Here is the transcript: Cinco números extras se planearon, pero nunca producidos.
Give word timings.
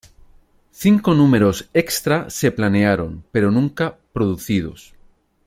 Cinco 0.71 1.13
números 1.13 1.69
extras 1.75 2.33
se 2.33 2.51
planearon, 2.51 3.23
pero 3.31 3.51
nunca 3.51 3.99
producidos. 4.13 4.95